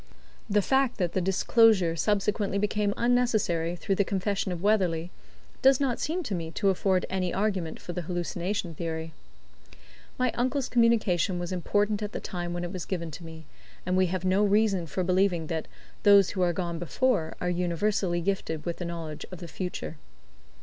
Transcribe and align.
The 0.49 0.63
fact 0.63 0.97
that 0.97 1.13
the 1.13 1.21
disclosure 1.21 1.95
subsequently 1.95 2.57
became 2.57 2.91
unnecessary 2.97 3.75
through 3.75 3.93
the 3.93 4.03
confession 4.03 4.51
of 4.51 4.63
Weatherley 4.63 5.11
does 5.61 5.79
not 5.79 5.99
seem 5.99 6.23
to 6.23 6.33
me 6.33 6.49
to 6.49 6.69
afford 6.69 7.05
any 7.07 7.31
argument 7.31 7.79
for 7.79 7.93
the 7.93 8.01
hallucination 8.01 8.73
theory. 8.73 9.13
My 10.17 10.31
uncle's 10.31 10.69
communication 10.69 11.37
was 11.37 11.51
important 11.51 12.01
at 12.01 12.13
the 12.13 12.19
time 12.19 12.51
when 12.51 12.63
it 12.63 12.73
was 12.73 12.85
given 12.85 13.11
to 13.11 13.23
me; 13.23 13.45
and 13.85 13.95
we 13.95 14.07
have 14.07 14.25
no 14.25 14.43
reason 14.43 14.87
for 14.87 15.03
believing 15.03 15.45
that 15.45 15.67
"those 16.01 16.31
who 16.31 16.41
are 16.41 16.51
gone 16.51 16.79
before" 16.79 17.35
are 17.39 17.49
universally 17.51 18.21
gifted 18.21 18.65
with 18.65 18.81
a 18.81 18.85
knowledge 18.85 19.27
of 19.31 19.37
the 19.37 19.47
future. 19.47 19.97